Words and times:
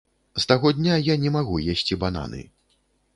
З 0.43 0.47
таго 0.51 0.69
дня 0.77 0.95
я 1.07 1.17
не 1.25 1.31
магу 1.37 1.59
есці 1.73 1.99
бананы. 2.05 2.41